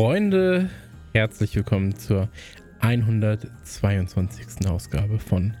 [0.00, 0.70] Freunde,
[1.12, 2.30] herzlich willkommen zur
[2.78, 4.66] 122.
[4.66, 5.54] Ausgabe von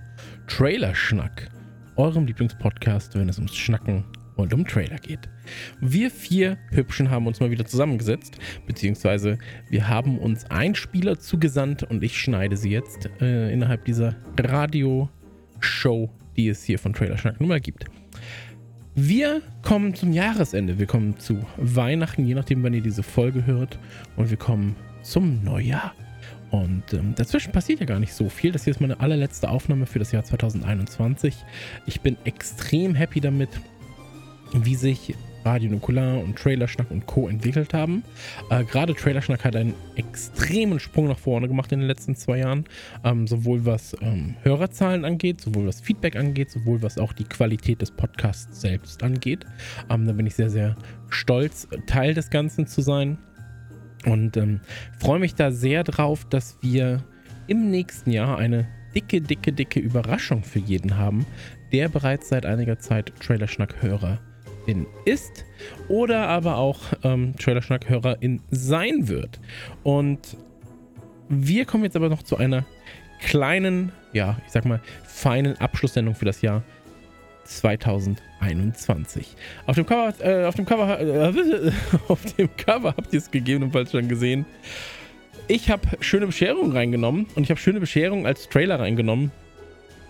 [0.46, 1.50] Trailer Schnack,
[1.96, 4.02] eurem Lieblingspodcast, wenn es ums Schnacken
[4.36, 5.28] und um Trailer geht.
[5.82, 9.36] Wir vier Hübschen haben uns mal wieder zusammengesetzt, beziehungsweise
[9.68, 16.48] wir haben uns Einspieler zugesandt und ich schneide sie jetzt äh, innerhalb dieser Radioshow, die
[16.48, 17.84] es hier von Trailer Schnack nun mal gibt.
[19.02, 23.78] Wir kommen zum Jahresende, wir kommen zu Weihnachten, je nachdem, wann ihr diese Folge hört,
[24.16, 25.94] und wir kommen zum Neujahr.
[26.50, 28.52] Und ähm, dazwischen passiert ja gar nicht so viel.
[28.52, 31.34] Das hier ist meine allerletzte Aufnahme für das Jahr 2021.
[31.86, 33.48] Ich bin extrem happy damit,
[34.52, 37.28] wie sich Radio Nukular und Trailerschnack und Co.
[37.28, 38.02] entwickelt haben.
[38.50, 42.64] Äh, Gerade Trailerschnack hat einen extremen Sprung nach vorne gemacht in den letzten zwei Jahren.
[43.04, 47.80] Ähm, sowohl was ähm, Hörerzahlen angeht, sowohl was Feedback angeht, sowohl was auch die Qualität
[47.80, 49.44] des Podcasts selbst angeht.
[49.88, 50.76] Ähm, da bin ich sehr, sehr
[51.08, 53.18] stolz, Teil des Ganzen zu sein.
[54.06, 54.60] Und ähm,
[54.98, 57.04] freue mich da sehr drauf, dass wir
[57.46, 61.26] im nächsten Jahr eine dicke, dicke, dicke Überraschung für jeden haben,
[61.72, 64.18] der bereits seit einiger Zeit Trailerschnack-Hörer
[64.70, 65.44] in ist
[65.88, 69.40] oder aber auch ähm, Trailerschnack-Hörerin sein wird.
[69.82, 70.36] Und
[71.28, 72.64] wir kommen jetzt aber noch zu einer
[73.20, 76.62] kleinen, ja, ich sag mal, feinen Abschlusssendung für das Jahr
[77.44, 79.36] 2021.
[79.66, 81.72] Auf dem Cover, äh, auf dem Cover, äh,
[82.08, 84.46] auf dem Cover habt ihr es gegebenenfalls schon gesehen.
[85.48, 89.32] Ich habe schöne Bescherung reingenommen und ich habe schöne Bescherung als Trailer reingenommen.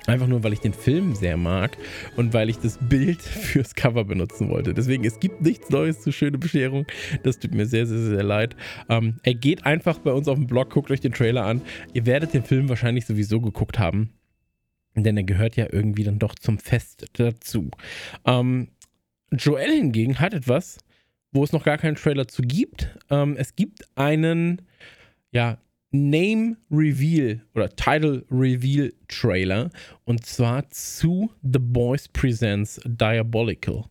[0.07, 1.77] Einfach nur, weil ich den Film sehr mag
[2.17, 4.75] und weil ich das Bild fürs Cover benutzen wollte.
[4.75, 6.87] Deswegen, es gibt nichts Neues zu Schöne Bescherung.
[7.23, 8.57] Das tut mir sehr, sehr, sehr leid.
[8.89, 11.63] Ähm, er geht einfach bei uns auf dem Blog, guckt euch den Trailer an.
[11.93, 14.11] Ihr werdet den Film wahrscheinlich sowieso geguckt haben.
[14.97, 17.71] Denn er gehört ja irgendwie dann doch zum Fest dazu.
[18.27, 18.69] Ähm,
[19.33, 20.79] Joel hingegen hat etwas,
[21.33, 22.89] wo es noch gar keinen Trailer zu gibt.
[23.09, 24.63] Ähm, es gibt einen,
[25.31, 25.59] ja,
[25.93, 29.71] Name Reveal oder Title Reveal Trailer
[30.05, 33.85] und zwar zu The Boys Presents Diabolical.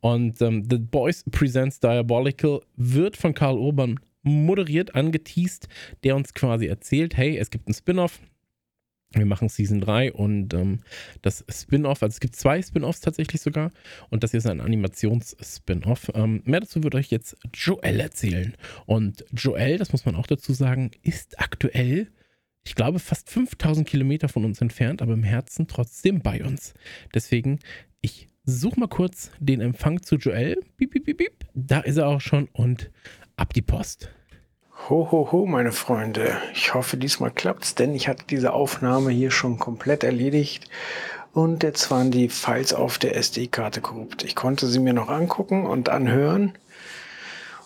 [0.00, 5.68] Und ähm, The Boys Presents Diabolical wird von Karl Urban moderiert, angeteased,
[6.02, 8.20] der uns quasi erzählt, hey, es gibt einen Spin-off,
[9.12, 10.80] wir machen Season 3 und ähm,
[11.22, 13.70] das Spin-off, also es gibt zwei Spin-offs tatsächlich sogar
[14.10, 16.10] und das hier ist ein Animations-Spin-off.
[16.14, 18.56] Ähm, mehr dazu wird euch jetzt Joel erzählen.
[18.86, 22.08] Und Joel, das muss man auch dazu sagen, ist aktuell,
[22.64, 26.74] ich glaube, fast 5000 Kilometer von uns entfernt, aber im Herzen trotzdem bei uns.
[27.14, 27.60] Deswegen,
[28.00, 30.60] ich suche mal kurz den Empfang zu Joel.
[30.76, 31.46] Piep, piep, piep, piep.
[31.54, 32.90] Da ist er auch schon und
[33.36, 34.10] ab die Post.
[34.76, 36.36] Ho, ho, ho, meine Freunde.
[36.52, 40.68] Ich hoffe, diesmal klappt's, denn ich hatte diese Aufnahme hier schon komplett erledigt
[41.32, 44.24] und jetzt waren die Files auf der SD-Karte korrupt.
[44.24, 46.52] Ich konnte sie mir noch angucken und anhören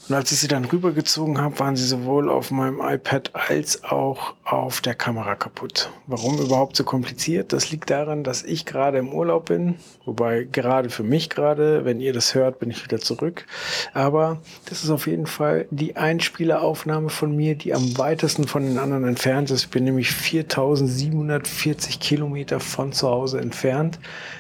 [0.08, 4.34] und als ich sie dann rübergezogen habe, waren sie sowohl auf meinem iPad als auch
[4.42, 5.90] auf der Kamera kaputt.
[6.06, 7.52] Warum überhaupt so kompliziert?
[7.52, 9.74] Das liegt daran, dass ich gerade im Urlaub bin.
[10.06, 13.44] Wobei gerade für mich gerade, wenn ihr das hört, bin ich wieder zurück.
[13.92, 18.78] Aber das ist auf jeden Fall die Einspieleraufnahme von mir, die am weitesten von den
[18.78, 19.64] anderen entfernt ist.
[19.64, 23.98] Ich bin nämlich 4740 Kilometer von zu Hause entfernt.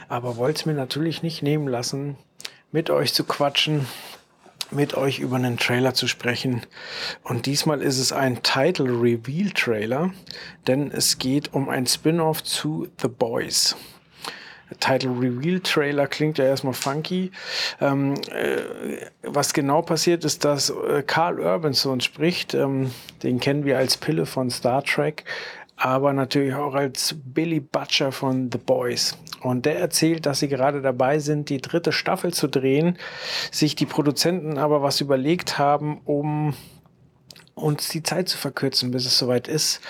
[0.08, 2.16] Aber wollte es mir natürlich nicht nehmen lassen,
[2.72, 3.86] mit euch zu quatschen
[4.70, 6.62] mit euch über einen Trailer zu sprechen.
[7.22, 10.12] Und diesmal ist es ein Title Reveal Trailer,
[10.66, 13.76] denn es geht um ein Spin-off zu The Boys.
[14.80, 17.30] Title Reveal Trailer klingt ja erstmal funky.
[17.80, 22.54] Ähm, äh, was genau passiert ist, dass äh, Carl Urban zu uns spricht.
[22.54, 22.90] Ähm,
[23.22, 25.24] den kennen wir als Pille von Star Trek
[25.78, 29.16] aber natürlich auch als Billy Butcher von The Boys.
[29.40, 32.98] Und der erzählt, dass sie gerade dabei sind, die dritte Staffel zu drehen,
[33.52, 36.54] sich die Produzenten aber was überlegt haben, um
[37.54, 39.80] uns die Zeit zu verkürzen, bis es soweit ist.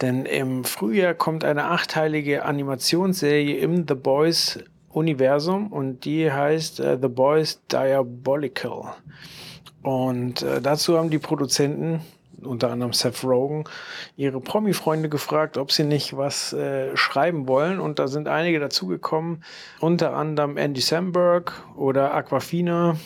[0.00, 4.58] Denn im Frühjahr kommt eine achteilige Animationsserie im The Boys
[4.90, 8.94] Universum und die heißt uh, The Boys Diabolical.
[9.82, 12.00] Und äh, dazu haben die Produzenten
[12.42, 13.64] unter anderem Seth Rogen,
[14.16, 17.80] ihre Promi-Freunde gefragt, ob sie nicht was äh, schreiben wollen.
[17.80, 19.44] Und da sind einige dazugekommen,
[19.80, 22.96] unter anderem Andy Samberg oder Aquafina,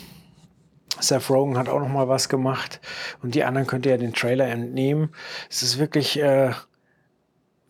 [1.01, 2.81] Seth Rogen hat auch noch mal was gemacht
[3.23, 5.11] und die anderen könnt ihr ja den Trailer entnehmen.
[5.49, 6.51] Es ist wirklich äh,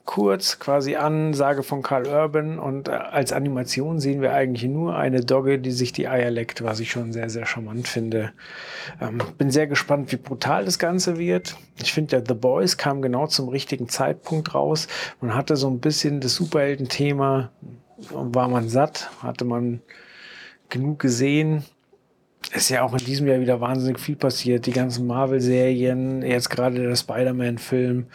[0.05, 5.21] kurz, quasi Ansage von Carl Urban und äh, als Animation sehen wir eigentlich nur eine
[5.21, 8.33] Dogge, die sich die Eier leckt, was ich schon sehr, sehr charmant finde.
[9.01, 11.57] Ähm, bin sehr gespannt, wie brutal das Ganze wird.
[11.81, 14.89] Ich finde, der The Boys kam genau zum richtigen Zeitpunkt raus.
[15.21, 17.51] Man hatte so ein bisschen das Superhelden-Thema,
[18.11, 19.81] war man satt, hatte man
[20.69, 21.65] genug gesehen
[22.53, 24.67] ist ja auch in diesem Jahr wieder wahnsinnig viel passiert.
[24.67, 28.07] Die ganzen Marvel-Serien, jetzt gerade der Spider-Man-Film.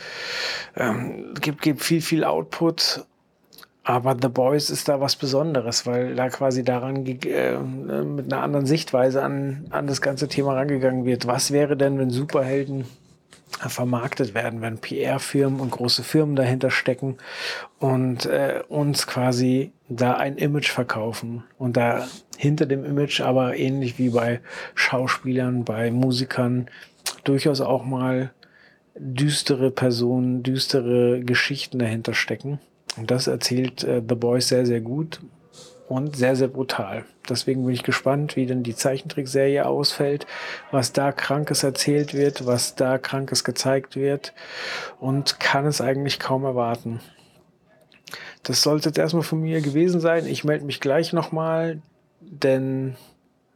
[0.76, 3.06] Ähm, gibt, gibt viel, viel Output.
[3.84, 8.66] Aber The Boys ist da was Besonderes, weil da quasi daran äh, mit einer anderen
[8.66, 11.26] Sichtweise an, an das ganze Thema rangegangen wird.
[11.26, 12.86] Was wäre denn, wenn Superhelden
[13.60, 17.18] vermarktet werden, wenn PR-Firmen und große Firmen dahinter stecken
[17.80, 22.08] und äh, uns quasi da ein Image verkaufen und da
[22.38, 24.42] hinter dem Image aber ähnlich wie bei
[24.76, 26.70] Schauspielern, bei Musikern
[27.24, 28.32] durchaus auch mal
[28.96, 32.60] düstere Personen, düstere Geschichten dahinter stecken.
[32.98, 35.20] Und das erzählt äh, The Boys sehr, sehr gut
[35.88, 37.06] und sehr, sehr brutal.
[37.30, 40.28] Deswegen bin ich gespannt, wie denn die Zeichentrickserie ausfällt,
[40.72, 44.34] was da Krankes erzählt wird, was da Krankes gezeigt wird
[45.00, 47.00] und kann es eigentlich kaum erwarten.
[48.44, 50.26] Das sollte jetzt erstmal von mir gewesen sein.
[50.26, 51.82] Ich melde mich gleich nochmal,
[52.22, 52.96] denn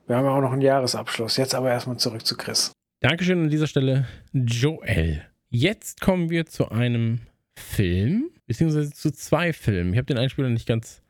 [0.07, 1.38] wir haben ja auch noch einen Jahresabschluss.
[1.38, 2.72] Jetzt aber erstmal zurück zu Chris.
[3.00, 5.25] Dankeschön an dieser Stelle, Joel.
[5.50, 7.22] Jetzt kommen wir zu einem
[7.57, 9.94] Film, beziehungsweise zu zwei Filmen.
[9.94, 11.01] Ich habe den Einspieler nicht ganz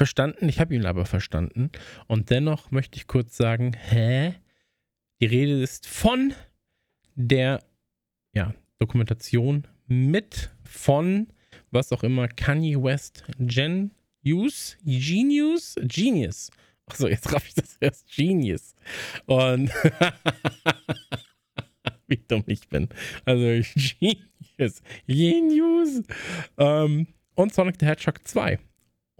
[0.00, 1.70] verstanden, ich habe ihn aber verstanden.
[2.06, 4.34] Und dennoch möchte ich kurz sagen, hä?
[5.20, 6.32] Die Rede ist von
[7.16, 7.62] der
[8.32, 11.26] ja, Dokumentation mit von
[11.70, 16.50] was auch immer Kanye West Genius Genius Genius.
[16.86, 18.74] Achso, jetzt raff ich das erst Genius.
[19.26, 19.68] Und
[22.06, 22.88] wie dumm ich bin.
[23.26, 23.44] Also
[24.00, 24.80] Genius.
[25.06, 26.02] Genius.
[26.56, 28.58] Ähm, und Sonic the Hedgehog 2.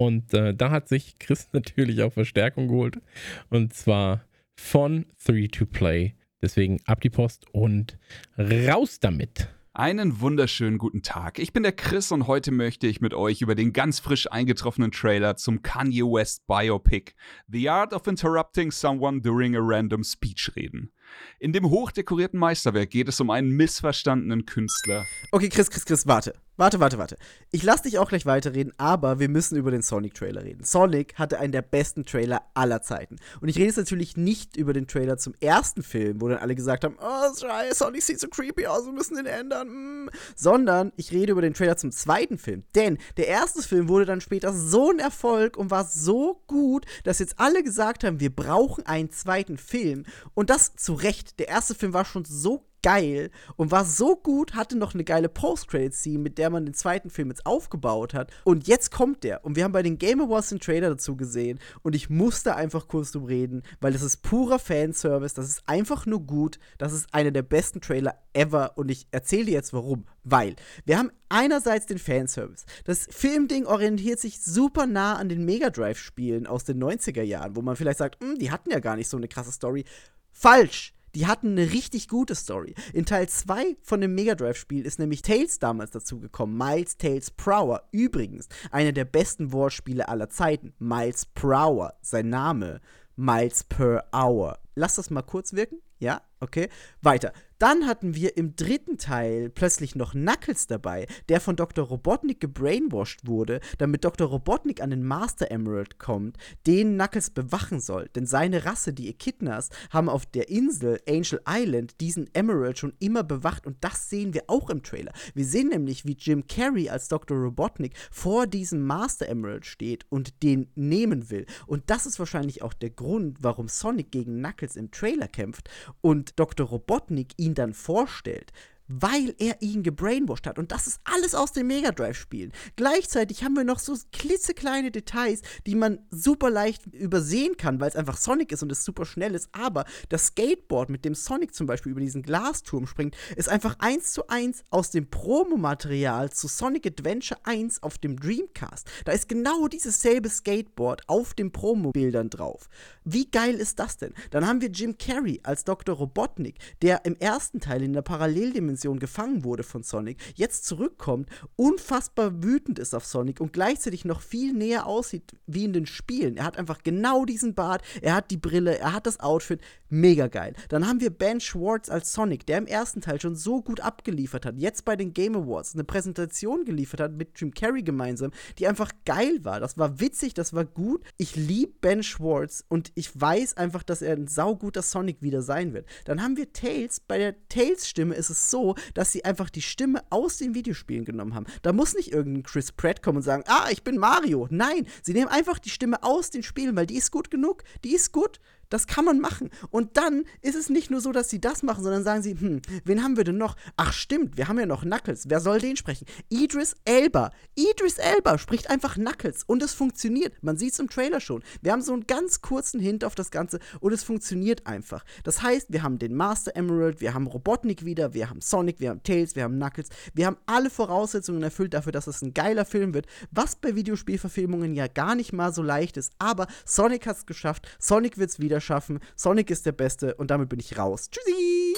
[0.01, 3.03] Und äh, da hat sich Chris natürlich auch Verstärkung geholt.
[3.51, 4.25] Und zwar
[4.57, 6.15] von 3 to Play.
[6.41, 7.99] Deswegen ab die Post und
[8.39, 9.49] raus damit.
[9.75, 11.39] Einen wunderschönen guten Tag.
[11.39, 14.91] Ich bin der Chris und heute möchte ich mit euch über den ganz frisch eingetroffenen
[14.91, 17.13] Trailer zum Kanye West Biopic
[17.49, 20.93] The Art of Interrupting Someone During a Random Speech reden.
[21.39, 25.07] In dem hochdekorierten Meisterwerk geht es um einen missverstandenen Künstler.
[25.31, 26.33] Okay, Chris, Chris, Chris, warte.
[26.61, 27.17] Warte, warte, warte.
[27.53, 30.63] Ich lass dich auch gleich weiterreden, aber wir müssen über den Sonic-Trailer reden.
[30.63, 33.17] Sonic hatte einen der besten Trailer aller Zeiten.
[33.41, 36.55] Und ich rede jetzt natürlich nicht über den Trailer zum ersten Film, wo dann alle
[36.55, 39.69] gesagt haben, oh, Sonic sieht so creepy aus, wir müssen den ändern,
[40.05, 40.11] mm.
[40.37, 42.65] sondern ich rede über den Trailer zum zweiten Film.
[42.75, 47.21] Denn der erste Film wurde dann später so ein Erfolg und war so gut, dass
[47.21, 50.05] jetzt alle gesagt haben, wir brauchen einen zweiten Film.
[50.35, 51.39] Und das zu Recht.
[51.41, 55.29] Der erste Film war schon so geil und war so gut, hatte noch eine geile
[55.29, 58.31] Post-Credit-Scene, mit der man den zweiten Film jetzt aufgebaut hat.
[58.45, 59.45] Und jetzt kommt der.
[59.45, 61.59] Und wir haben bei den Game Awards den Trailer dazu gesehen.
[61.83, 65.35] Und ich musste einfach kurz drüber reden, weil das ist purer Fanservice.
[65.35, 66.59] Das ist einfach nur gut.
[66.79, 68.77] Das ist einer der besten Trailer ever.
[68.77, 70.07] Und ich erzähle dir jetzt warum.
[70.25, 72.65] Weil wir haben einerseits den Fanservice.
[72.85, 77.63] Das Filmding orientiert sich super nah an den Mega Drive-Spielen aus den 90er Jahren, wo
[77.63, 79.85] man vielleicht sagt, hm, die hatten ja gar nicht so eine krasse Story.
[80.33, 80.95] Falsch!
[81.15, 82.75] Die hatten eine richtig gute Story.
[82.93, 86.57] In Teil 2 von dem Mega Drive-Spiel ist nämlich Tails damals dazugekommen.
[86.57, 87.83] Miles Tails Prower.
[87.91, 90.73] Übrigens, einer der besten Wortspiele aller Zeiten.
[90.79, 92.81] Miles Prower, sein Name.
[93.17, 94.59] Miles per Hour.
[94.75, 95.81] Lass das mal kurz wirken.
[95.99, 96.69] Ja, okay.
[97.03, 97.33] Weiter.
[97.61, 101.85] Dann hatten wir im dritten Teil plötzlich noch Knuckles dabei, der von Dr.
[101.85, 104.29] Robotnik gebrainwashed wurde, damit Dr.
[104.29, 108.09] Robotnik an den Master Emerald kommt, den Knuckles bewachen soll.
[108.15, 113.25] Denn seine Rasse, die Echidnas, haben auf der Insel Angel Island diesen Emerald schon immer
[113.25, 115.13] bewacht und das sehen wir auch im Trailer.
[115.35, 117.37] Wir sehen nämlich, wie Jim Carrey als Dr.
[117.37, 121.45] Robotnik vor diesem Master Emerald steht und den nehmen will.
[121.67, 125.69] Und das ist wahrscheinlich auch der Grund, warum Sonic gegen Knuckles im Trailer kämpft
[126.01, 126.67] und Dr.
[126.67, 128.53] Robotnik ihn ihn dann vorstellt,
[128.93, 130.59] weil er ihn gebrainwashed hat.
[130.59, 132.53] Und das ist alles aus den Mega Drive-Spielen.
[132.75, 137.95] Gleichzeitig haben wir noch so klitzekleine Details, die man super leicht übersehen kann, weil es
[137.95, 139.49] einfach Sonic ist und es super schnell ist.
[139.53, 144.13] Aber das Skateboard, mit dem Sonic zum Beispiel über diesen Glasturm springt, ist einfach eins
[144.13, 148.91] zu eins aus dem Promomaterial zu Sonic Adventure 1 auf dem Dreamcast.
[149.05, 152.69] Da ist genau dieses selbe Skateboard auf den Promo-Bildern drauf.
[153.13, 154.15] Wie geil ist das denn?
[154.31, 155.95] Dann haben wir Jim Carrey als Dr.
[155.95, 161.29] Robotnik, der im ersten Teil in der Paralleldimension Dimension gefangen wurde von Sonic, jetzt zurückkommt,
[161.57, 166.37] unfassbar wütend ist auf Sonic und gleichzeitig noch viel näher aussieht wie in den Spielen.
[166.37, 170.29] Er hat einfach genau diesen Bart, er hat die Brille, er hat das Outfit, mega
[170.29, 170.55] geil.
[170.69, 174.47] Dann haben wir Ben Schwartz als Sonic, der im ersten Teil schon so gut abgeliefert
[174.47, 178.69] hat, jetzt bei den Game Awards eine Präsentation geliefert hat mit Jim Carrey gemeinsam, die
[178.69, 179.61] einfach geil war.
[179.61, 181.03] Das war witzig, das war gut.
[181.17, 185.73] Ich liebe Ben Schwartz und ich weiß einfach, dass er ein sauguter Sonic wieder sein
[185.73, 185.87] wird.
[186.05, 187.01] Dann haben wir Tails.
[187.01, 191.35] Bei der Tails-Stimme ist es so, dass sie einfach die Stimme aus den Videospielen genommen
[191.35, 191.47] haben.
[191.63, 194.49] Da muss nicht irgendein Chris Pratt kommen und sagen, ah, ich bin Mario.
[194.51, 197.65] Nein, sie nehmen einfach die Stimme aus den Spielen, weil die ist gut genug.
[197.85, 198.39] Die ist gut.
[198.71, 199.51] Das kann man machen.
[199.71, 202.63] Und dann ist es nicht nur so, dass sie das machen, sondern sagen sie, hm,
[202.85, 203.57] wen haben wir denn noch?
[203.77, 205.29] Ach stimmt, wir haben ja noch Knuckles.
[205.29, 206.07] Wer soll den sprechen?
[206.29, 207.31] Idris Elba.
[207.57, 210.35] Idris Elba spricht einfach Knuckles und es funktioniert.
[210.43, 211.43] Man sieht es im Trailer schon.
[211.61, 215.05] Wir haben so einen ganz kurzen Hint auf das Ganze und es funktioniert einfach.
[215.25, 218.91] Das heißt, wir haben den Master Emerald, wir haben Robotnik wieder, wir haben Sonic, wir
[218.91, 219.89] haben Tails, wir haben Knuckles.
[220.15, 224.75] Wir haben alle Voraussetzungen erfüllt dafür, dass es ein geiler Film wird, was bei Videospielverfilmungen
[224.75, 226.13] ja gar nicht mal so leicht ist.
[226.19, 227.67] Aber Sonic hat es geschafft.
[227.81, 229.01] Sonic wird es wieder schaffen.
[229.17, 231.11] Sonic ist der Beste und damit bin ich raus.
[231.11, 231.77] Tschüssi!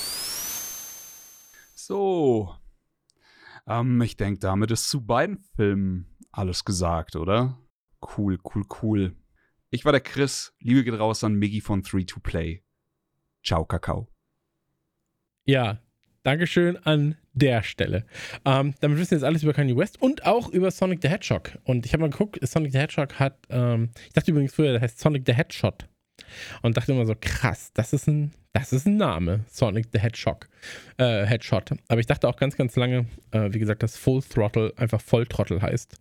[1.75, 2.55] So.
[3.67, 7.59] Ähm, ich denke, damit ist zu beiden Filmen alles gesagt, oder?
[8.17, 9.17] Cool, cool, cool.
[9.71, 10.55] Ich war der Chris.
[10.59, 12.65] Liebe geht raus an Miggy von 3-2-Play.
[13.43, 14.09] Ciao, Kakao.
[15.45, 15.81] Ja,
[16.23, 18.07] Dankeschön an der Stelle.
[18.45, 21.59] Ähm, damit wissen wir jetzt alles über Kanye West und auch über Sonic the Hedgehog.
[21.65, 24.81] Und ich habe mal geguckt, Sonic the Hedgehog hat, ähm, ich dachte übrigens früher, der
[24.81, 25.89] heißt Sonic the Headshot.
[26.63, 30.49] Und dachte immer so, krass, das ist ein, das ist ein Name, Sonic the Hedgehog,
[30.99, 31.73] äh, Headshot.
[31.89, 35.63] Aber ich dachte auch ganz, ganz lange, äh, wie gesagt, dass Full Throttle einfach Volltrottel
[35.63, 35.97] heißt.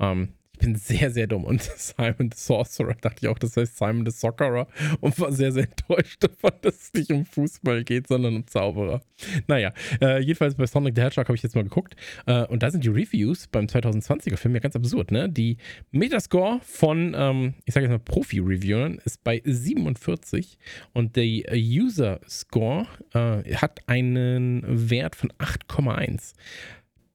[0.00, 1.44] Ähm, bin sehr, sehr dumm.
[1.44, 4.68] Und Simon the Sorcerer dachte ich auch, das heißt Simon the Soccerer
[5.00, 9.02] und war sehr, sehr enttäuscht davon, dass es nicht um Fußball geht, sondern um Zauberer.
[9.48, 12.70] Naja, äh, jedenfalls bei Sonic the Hedgehog habe ich jetzt mal geguckt äh, und da
[12.70, 15.28] sind die Reviews beim 2020er Film ja ganz absurd, ne?
[15.28, 15.56] Die
[15.90, 20.58] Metascore von, ähm, ich sage jetzt mal Profi-Reviewern ist bei 47
[20.92, 26.34] und der User-Score äh, hat einen Wert von 8,1.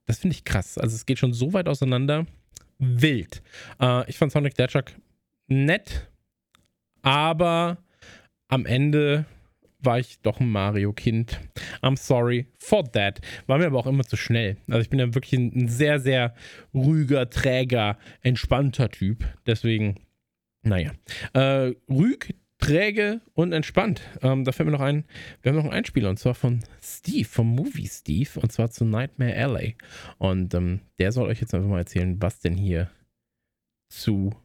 [0.06, 0.78] Das finde ich krass.
[0.78, 2.26] Also es geht schon so weit auseinander
[2.80, 3.42] wild.
[3.80, 4.66] Äh, ich fand Sonic the
[5.48, 6.10] nett,
[7.02, 7.78] aber
[8.48, 9.26] am Ende
[9.80, 11.40] war ich doch ein Mario-Kind.
[11.82, 13.22] I'm sorry for that.
[13.46, 14.58] War mir aber auch immer zu schnell.
[14.68, 16.34] Also ich bin ja wirklich ein, sehr, sehr
[16.74, 19.24] ruhiger, träger, entspannter Typ.
[19.46, 19.96] Deswegen,
[20.64, 20.92] naja.
[21.34, 24.02] Äh, ruhig, träge und entspannt.
[24.22, 25.06] Ähm, da fällt mir noch ein,
[25.42, 28.86] wir haben noch einen Einspieler und zwar von Steve, vom Movie Steve und zwar zu
[28.86, 29.76] Nightmare Alley.
[30.18, 32.90] Und ähm, der soll euch jetzt einfach mal erzählen, was denn hier
[33.90, 34.36] zu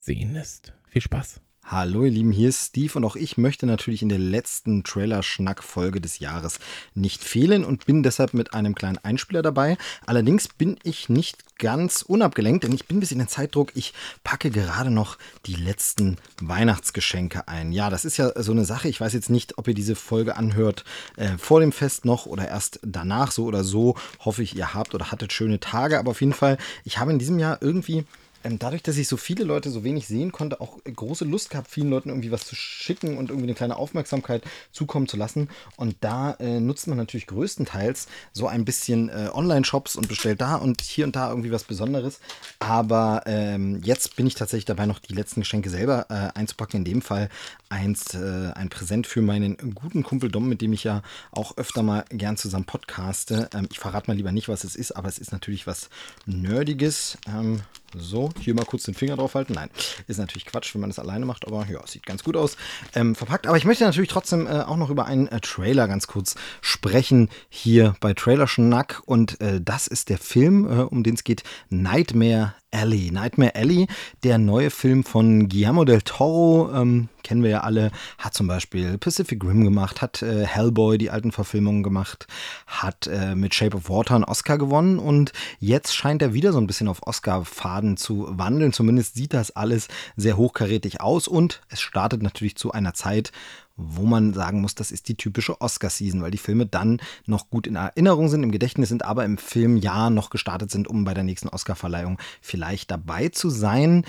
[0.00, 0.72] sehen ist.
[0.88, 1.40] Viel Spaß.
[1.64, 6.00] Hallo ihr Lieben, hier ist Steve und auch ich möchte natürlich in der letzten Trailer-Schnack-Folge
[6.00, 6.58] des Jahres
[6.94, 9.78] nicht fehlen und bin deshalb mit einem kleinen Einspieler dabei.
[10.04, 13.70] Allerdings bin ich nicht ganz unabgelenkt, denn ich bin ein bisschen in Zeitdruck.
[13.74, 15.16] Ich packe gerade noch
[15.46, 17.72] die letzten Weihnachtsgeschenke ein.
[17.72, 18.88] Ja, das ist ja so eine Sache.
[18.88, 20.84] Ich weiß jetzt nicht, ob ihr diese Folge anhört
[21.16, 23.94] äh, vor dem Fest noch oder erst danach, so oder so.
[24.18, 26.00] Hoffe ich, ihr habt oder hattet schöne Tage.
[26.00, 28.04] Aber auf jeden Fall, ich habe in diesem Jahr irgendwie
[28.44, 31.68] ähm, dadurch, dass ich so viele Leute so wenig sehen konnte, auch große Lust gehabt,
[31.68, 35.48] vielen Leuten irgendwie was zu schicken und irgendwie eine kleine Aufmerksamkeit zukommen zu lassen.
[35.76, 40.56] Und da äh, nutzt man natürlich größtenteils so ein bisschen äh, Online-Shops und bestellt da
[40.56, 42.20] und hier und da irgendwie was Besonderes.
[42.58, 46.78] Aber ähm, jetzt bin ich tatsächlich dabei, noch die letzten Geschenke selber äh, einzupacken.
[46.78, 47.28] In dem Fall
[47.68, 51.82] eins, äh, ein Präsent für meinen guten Kumpel Dom, mit dem ich ja auch öfter
[51.82, 53.48] mal gern zusammen podcaste.
[53.54, 55.88] Ähm, ich verrate mal lieber nicht, was es ist, aber es ist natürlich was
[56.26, 57.18] Nerdiges.
[57.26, 57.62] Ähm,
[57.96, 59.54] so, hier mal kurz den Finger drauf halten.
[59.54, 59.70] Nein,
[60.06, 62.56] ist natürlich Quatsch, wenn man das alleine macht, aber ja, sieht ganz gut aus.
[62.94, 63.46] Ähm, verpackt.
[63.46, 67.28] Aber ich möchte natürlich trotzdem äh, auch noch über einen äh, Trailer ganz kurz sprechen
[67.48, 69.02] hier bei Trailer Schnack.
[69.06, 73.10] Und äh, das ist der Film, äh, um den es geht: Nightmare Alley.
[73.10, 73.86] Nightmare Alley,
[74.24, 78.98] der neue Film von Guillermo del Toro, ähm, kennen wir ja alle, hat zum Beispiel
[78.98, 82.26] Pacific Rim gemacht, hat äh, Hellboy die alten Verfilmungen gemacht,
[82.66, 86.58] hat äh, mit Shape of Water einen Oscar gewonnen und jetzt scheint er wieder so
[86.58, 88.72] ein bisschen auf Oscar-Faden zu wandeln.
[88.72, 93.32] Zumindest sieht das alles sehr hochkarätig aus und es startet natürlich zu einer Zeit,
[93.76, 97.66] wo man sagen muss, das ist die typische Oscar-Season, weil die Filme dann noch gut
[97.66, 101.24] in Erinnerung sind, im Gedächtnis sind, aber im Filmjahr noch gestartet sind, um bei der
[101.24, 104.04] nächsten Oscar-Verleihung vielleicht dabei zu sein.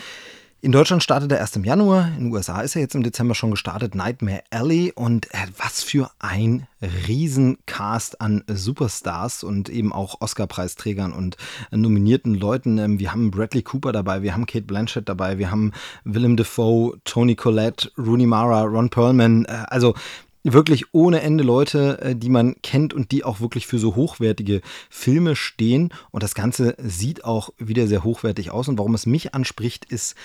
[0.64, 3.36] In Deutschland startet er erst im Januar, in den USA ist er jetzt im Dezember
[3.36, 5.28] schon gestartet, Nightmare Alley und
[5.58, 6.68] was für ein
[7.06, 11.36] Riesencast an Superstars und eben auch Oscar-Preisträgern und
[11.72, 12.78] nominierten Leuten.
[12.78, 15.74] Ähm, wir haben Bradley Cooper dabei, wir haben Kate Blanchett dabei, wir haben
[16.06, 19.96] Willem Dafoe, Tony Collette, Rooney Mara, Ron Perlman, äh, also
[20.44, 24.62] wirklich ohne Ende Leute, äh, die man kennt und die auch wirklich für so hochwertige
[24.90, 25.94] Filme stehen.
[26.12, 28.68] Und das Ganze sieht auch wieder sehr hochwertig aus.
[28.68, 30.16] Und warum es mich anspricht, ist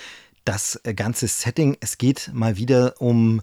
[0.45, 1.77] das äh, ganze Setting.
[1.79, 3.41] Es geht mal wieder um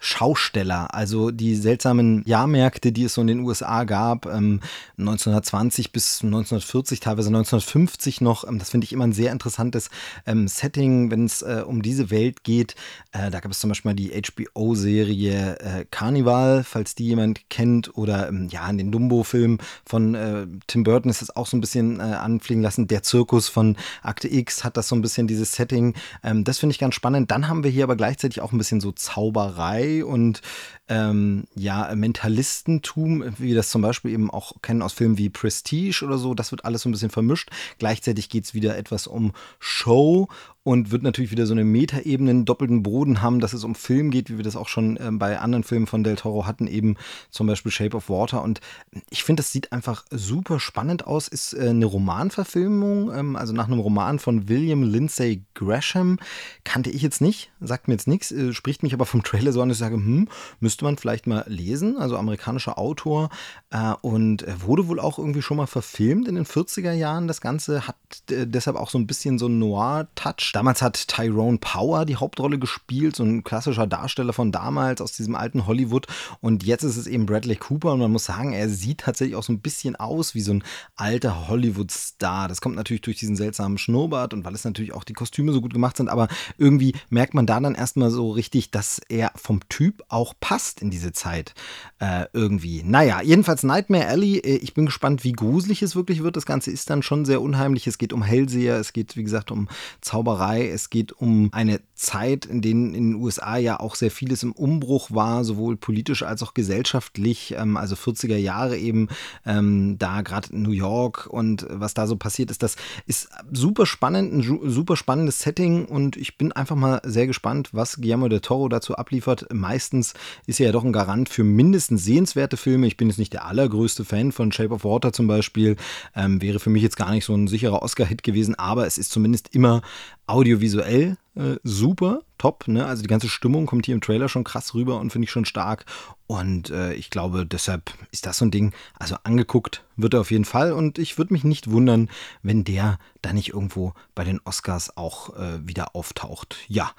[0.00, 4.60] Schausteller, also die seltsamen Jahrmärkte, die es so in den USA gab, ähm,
[4.98, 8.46] 1920 bis 1940, teilweise 1950 noch.
[8.46, 9.90] Ähm, das finde ich immer ein sehr interessantes
[10.26, 12.74] ähm, Setting, wenn es äh, um diese Welt geht.
[13.12, 17.96] Äh, da gab es zum Beispiel mal die HBO-Serie äh, Carnival, falls die jemand kennt,
[17.96, 21.60] oder ähm, ja, in den Dumbo-Film von äh, Tim Burton ist das auch so ein
[21.60, 22.86] bisschen äh, anfliegen lassen.
[22.86, 25.94] Der Zirkus von Akte X hat das so ein bisschen dieses Setting.
[26.22, 27.30] Ähm, das finde ich ganz spannend.
[27.30, 30.42] Dann haben wir hier aber gleichzeitig auch ein bisschen so Zauberei und
[30.88, 36.04] ähm, ja, Mentalistentum, wie wir das zum Beispiel eben auch kennen aus Filmen wie Prestige
[36.04, 37.50] oder so, das wird alles so ein bisschen vermischt.
[37.78, 40.28] Gleichzeitig geht es wieder etwas um Show
[40.66, 44.10] und wird natürlich wieder so eine Metaebene, einen doppelten Boden haben, dass es um Film
[44.10, 46.96] geht, wie wir das auch schon äh, bei anderen Filmen von Del Toro hatten, eben
[47.30, 48.42] zum Beispiel Shape of Water.
[48.42, 48.60] Und
[49.08, 51.28] ich finde, das sieht einfach super spannend aus.
[51.28, 56.18] Ist äh, eine Romanverfilmung, ähm, also nach einem Roman von William Lindsay Gresham.
[56.64, 59.62] Kannte ich jetzt nicht, sagt mir jetzt nichts, äh, spricht mich aber vom Trailer so
[59.62, 60.26] an, dass ich sage, hm,
[60.58, 61.96] müsste man vielleicht mal lesen.
[61.96, 63.28] Also amerikanischer Autor
[63.70, 67.28] äh, und wurde wohl auch irgendwie schon mal verfilmt in den 40er Jahren.
[67.28, 67.94] Das Ganze hat
[68.32, 72.58] äh, deshalb auch so ein bisschen so einen Noir-Touch Damals hat Tyrone Power die Hauptrolle
[72.58, 76.06] gespielt, so ein klassischer Darsteller von damals aus diesem alten Hollywood.
[76.40, 79.42] Und jetzt ist es eben Bradley Cooper und man muss sagen, er sieht tatsächlich auch
[79.42, 82.48] so ein bisschen aus wie so ein alter Hollywood-Star.
[82.48, 85.60] Das kommt natürlich durch diesen seltsamen Schnurrbart und weil es natürlich auch die Kostüme so
[85.60, 89.60] gut gemacht sind, aber irgendwie merkt man da dann erstmal so richtig, dass er vom
[89.68, 91.52] Typ auch passt in diese Zeit
[91.98, 92.82] äh, irgendwie.
[92.82, 94.38] Naja, jedenfalls Nightmare Alley.
[94.38, 96.34] Äh, ich bin gespannt, wie gruselig es wirklich wird.
[96.34, 97.86] Das Ganze ist dann schon sehr unheimlich.
[97.86, 99.68] Es geht um Hellseher, es geht, wie gesagt, um
[100.00, 100.68] Zauberei Zauberei.
[100.68, 104.52] Es geht um eine Zeit, in denen in den USA ja auch sehr vieles im
[104.52, 107.54] Umbruch war, sowohl politisch als auch gesellschaftlich.
[107.56, 109.08] Ähm, also 40er Jahre eben,
[109.44, 112.62] ähm, da gerade in New York und was da so passiert ist.
[112.62, 112.76] Das
[113.06, 117.96] ist super spannend, ein super spannendes Setting und ich bin einfach mal sehr gespannt, was
[117.96, 119.46] Guillermo del Toro dazu abliefert.
[119.52, 120.14] Meistens
[120.46, 122.86] ist er ja doch ein Garant für mindestens sehenswerte Filme.
[122.86, 125.76] Ich bin jetzt nicht der allergrößte Fan von Shape of Water zum Beispiel.
[126.14, 129.10] Ähm, wäre für mich jetzt gar nicht so ein sicherer Oscar-Hit gewesen, aber es ist
[129.10, 129.80] zumindest immer
[130.26, 132.66] audiovisuell äh, super, top.
[132.66, 132.86] Ne?
[132.86, 135.44] Also die ganze Stimmung kommt hier im Trailer schon krass rüber und finde ich schon
[135.44, 135.84] stark.
[136.26, 138.72] Und äh, ich glaube, deshalb ist das so ein Ding.
[138.98, 140.72] Also angeguckt wird er auf jeden Fall.
[140.72, 142.08] Und ich würde mich nicht wundern,
[142.42, 146.56] wenn der da nicht irgendwo bei den Oscars auch äh, wieder auftaucht.
[146.68, 146.92] Ja.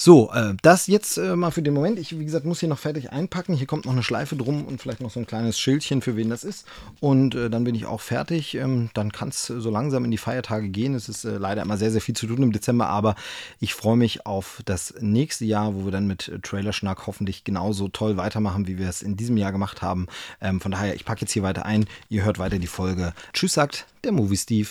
[0.00, 1.98] So, äh, das jetzt äh, mal für den Moment.
[1.98, 3.56] Ich, wie gesagt, muss hier noch fertig einpacken.
[3.56, 6.30] Hier kommt noch eine Schleife drum und vielleicht noch so ein kleines Schildchen, für wen
[6.30, 6.68] das ist.
[7.00, 8.54] Und äh, dann bin ich auch fertig.
[8.54, 10.94] Ähm, dann kann es so langsam in die Feiertage gehen.
[10.94, 13.16] Es ist äh, leider immer sehr, sehr viel zu tun im Dezember, aber
[13.58, 17.88] ich freue mich auf das nächste Jahr, wo wir dann mit äh, Trailerschnack hoffentlich genauso
[17.88, 20.06] toll weitermachen, wie wir es in diesem Jahr gemacht haben.
[20.40, 21.86] Ähm, von daher, ich packe jetzt hier weiter ein.
[22.08, 23.14] Ihr hört weiter die Folge.
[23.32, 24.68] Tschüss, sagt der Movie Steve.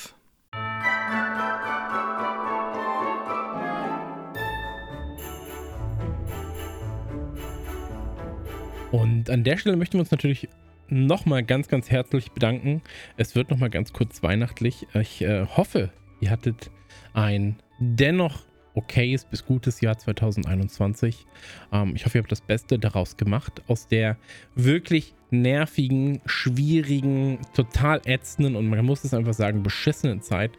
[8.91, 10.47] Und an der Stelle möchten wir uns natürlich
[10.89, 12.81] nochmal ganz, ganz herzlich bedanken.
[13.17, 14.87] Es wird nochmal ganz kurz weihnachtlich.
[14.93, 16.71] Ich äh, hoffe, ihr hattet
[17.13, 21.25] ein dennoch okayes bis gutes Jahr 2021.
[21.73, 23.61] Ähm, ich hoffe, ihr habt das Beste daraus gemacht.
[23.67, 24.17] Aus der
[24.55, 30.51] wirklich nervigen, schwierigen, total ätzenden und man muss es einfach sagen, beschissenen Zeit,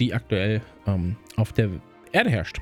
[0.00, 1.70] die aktuell ähm, auf der
[2.10, 2.58] Erde herrscht.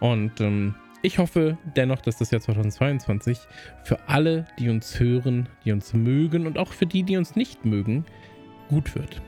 [0.00, 3.38] Und ähm, ich hoffe dennoch, dass das Jahr 2022
[3.84, 7.64] für alle, die uns hören, die uns mögen und auch für die, die uns nicht
[7.64, 8.04] mögen,
[8.68, 9.20] gut wird.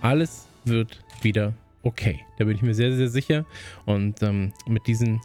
[0.00, 2.20] Alles wird wieder okay.
[2.38, 3.44] Da bin ich mir sehr, sehr sicher.
[3.84, 5.20] Und ähm, mit diesen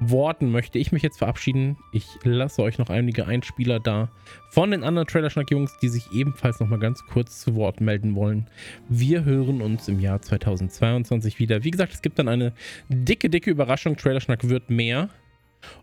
[0.00, 1.76] Worten möchte ich mich jetzt verabschieden.
[1.92, 4.08] Ich lasse euch noch einige Einspieler da
[4.50, 8.46] von den anderen Trailerschnack-Jungs, die sich ebenfalls noch mal ganz kurz zu Wort melden wollen.
[8.88, 11.64] Wir hören uns im Jahr 2022 wieder.
[11.64, 12.52] Wie gesagt, es gibt dann eine
[12.88, 13.96] dicke, dicke Überraschung.
[13.96, 15.08] Trailerschnack wird mehr.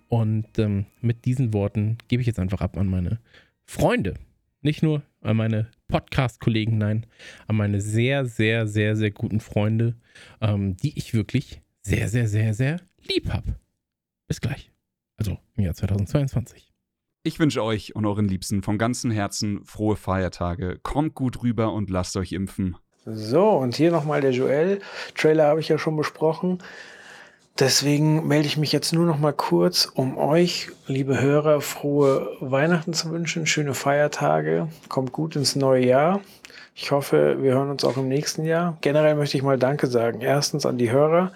[0.08, 3.20] Und ähm, mit diesen Worten gebe ich jetzt einfach ab an meine
[3.66, 4.16] Freunde.
[4.62, 7.06] Nicht nur an meine Podcast-Kollegen, nein,
[7.48, 9.96] an meine sehr, sehr, sehr, sehr guten Freunde,
[10.42, 13.56] ähm, die ich wirklich sehr, sehr, sehr, sehr lieb habe.
[14.28, 14.72] Bis gleich.
[15.18, 16.74] Also im Jahr 2022.
[17.24, 20.80] Ich wünsche euch und euren Liebsten von ganzem Herzen frohe Feiertage.
[20.84, 22.78] Kommt gut rüber und lasst euch impfen.
[23.06, 24.80] So, und hier nochmal der Joel.
[25.16, 26.60] Trailer habe ich ja schon besprochen.
[27.58, 32.92] Deswegen melde ich mich jetzt nur noch mal kurz, um euch, liebe Hörer, frohe Weihnachten
[32.92, 36.20] zu wünschen, schöne Feiertage, kommt gut ins neue Jahr.
[36.76, 38.78] Ich hoffe, wir hören uns auch im nächsten Jahr.
[38.82, 40.20] Generell möchte ich mal Danke sagen.
[40.20, 41.32] Erstens an die Hörer,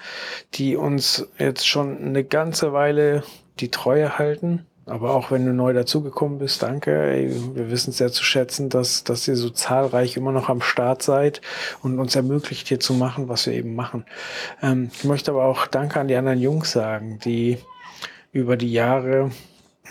[0.56, 3.24] die uns jetzt schon eine ganze Weile
[3.62, 4.66] die Treue halten.
[4.90, 6.92] Aber auch wenn du neu dazugekommen bist, danke.
[6.92, 11.02] Ey, wir wissen sehr zu schätzen, dass, dass ihr so zahlreich immer noch am Start
[11.02, 11.42] seid
[11.82, 14.06] und uns ermöglicht, hier zu machen, was wir eben machen.
[14.62, 17.58] Ähm, ich möchte aber auch Danke an die anderen Jungs sagen, die
[18.32, 19.32] über die Jahre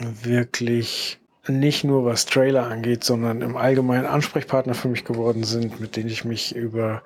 [0.00, 5.96] wirklich nicht nur was Trailer angeht, sondern im Allgemeinen Ansprechpartner für mich geworden sind, mit
[5.96, 7.02] denen ich mich über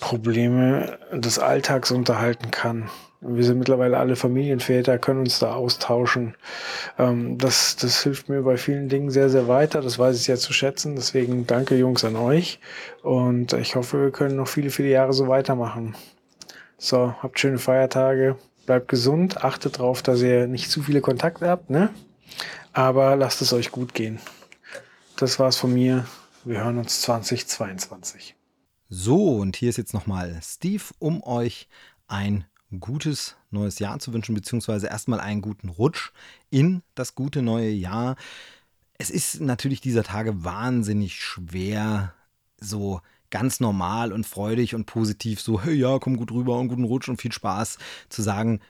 [0.00, 2.90] Probleme des Alltags unterhalten kann.
[3.26, 6.36] Wir sind mittlerweile alle Familienväter, können uns da austauschen.
[6.98, 9.80] Ähm, das, das hilft mir bei vielen Dingen sehr, sehr weiter.
[9.80, 10.94] Das weiß ich sehr zu schätzen.
[10.96, 12.60] Deswegen danke Jungs an euch.
[13.02, 15.96] Und ich hoffe, wir können noch viele, viele Jahre so weitermachen.
[16.76, 18.36] So, habt schöne Feiertage.
[18.66, 19.42] Bleibt gesund.
[19.42, 21.90] Achtet darauf, dass ihr nicht zu viele Kontakte habt, ne?
[22.72, 24.18] Aber lasst es euch gut gehen.
[25.16, 26.06] Das war's von mir.
[26.44, 28.36] Wir hören uns 2022.
[28.90, 31.68] So, und hier ist jetzt nochmal Steve, um euch
[32.06, 32.44] ein
[32.80, 36.12] gutes neues Jahr zu wünschen, beziehungsweise erstmal einen guten Rutsch
[36.50, 38.16] in das gute neue Jahr.
[38.98, 42.14] Es ist natürlich dieser Tage wahnsinnig schwer,
[42.60, 46.84] so ganz normal und freudig und positiv so, hey ja, komm gut rüber und guten
[46.84, 48.60] Rutsch und viel Spaß zu sagen,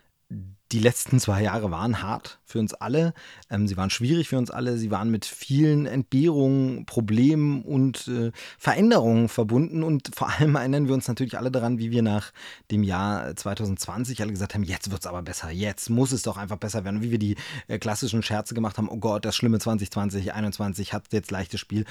[0.72, 3.14] die letzten zwei Jahre waren hart für uns alle.
[3.48, 4.76] Ähm, sie waren schwierig für uns alle.
[4.76, 9.84] Sie waren mit vielen Entbehrungen, Problemen und äh, Veränderungen verbunden.
[9.84, 12.32] Und vor allem erinnern wir uns natürlich alle daran, wie wir nach
[12.72, 15.50] dem Jahr 2020 alle gesagt haben, jetzt wird es aber besser.
[15.50, 17.02] Jetzt muss es doch einfach besser werden.
[17.02, 17.36] Wie wir die
[17.68, 19.92] äh, klassischen Scherze gemacht haben, oh Gott, das schlimme 2020,
[20.24, 21.84] 2021 hat jetzt leichtes Spiel.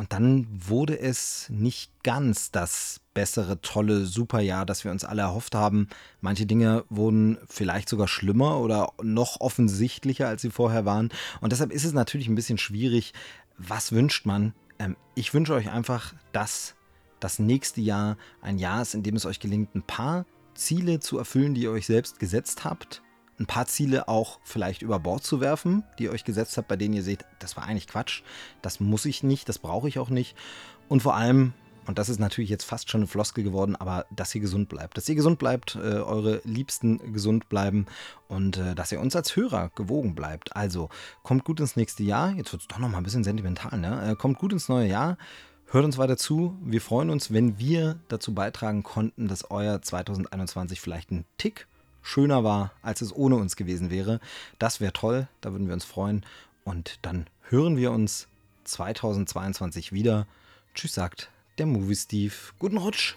[0.00, 5.54] Und dann wurde es nicht ganz das bessere, tolle Superjahr, das wir uns alle erhofft
[5.54, 5.90] haben.
[6.22, 11.10] Manche Dinge wurden vielleicht sogar schlimmer oder noch offensichtlicher, als sie vorher waren.
[11.42, 13.12] Und deshalb ist es natürlich ein bisschen schwierig.
[13.58, 14.54] Was wünscht man?
[14.78, 16.76] Ähm, ich wünsche euch einfach, dass
[17.20, 21.18] das nächste Jahr ein Jahr ist, in dem es euch gelingt, ein paar Ziele zu
[21.18, 23.02] erfüllen, die ihr euch selbst gesetzt habt
[23.40, 26.76] ein paar Ziele auch vielleicht über Bord zu werfen, die ihr euch gesetzt habt, bei
[26.76, 28.22] denen ihr seht, das war eigentlich Quatsch,
[28.62, 30.36] das muss ich nicht, das brauche ich auch nicht.
[30.88, 31.54] Und vor allem,
[31.86, 34.96] und das ist natürlich jetzt fast schon eine Floskel geworden, aber dass ihr gesund bleibt.
[34.96, 37.86] Dass ihr gesund bleibt, äh, eure Liebsten gesund bleiben
[38.28, 40.54] und äh, dass ihr uns als Hörer gewogen bleibt.
[40.54, 40.90] Also
[41.22, 42.32] kommt gut ins nächste Jahr.
[42.34, 44.10] Jetzt wird es doch noch mal ein bisschen sentimental, ne?
[44.12, 45.16] Äh, kommt gut ins neue Jahr.
[45.66, 46.58] Hört uns weiter zu.
[46.62, 51.68] Wir freuen uns, wenn wir dazu beitragen konnten, dass euer 2021 vielleicht ein Tick
[52.02, 54.20] schöner war, als es ohne uns gewesen wäre.
[54.58, 56.24] Das wäre toll, da würden wir uns freuen.
[56.64, 58.28] Und dann hören wir uns
[58.64, 60.26] 2022 wieder.
[60.74, 62.34] Tschüss, sagt der Movie Steve.
[62.58, 63.16] Guten Rutsch!